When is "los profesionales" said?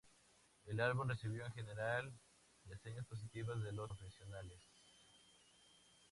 3.71-4.59